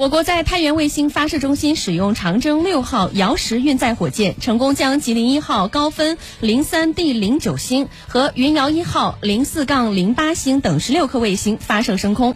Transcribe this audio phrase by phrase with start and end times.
[0.00, 12.28] 我国在太原卫星发射中心使用长征六号遥十运载火箭成功将吉林一号高分零三 d 零九星和云遥一号零四杠零八星等十六颗卫星发射升空。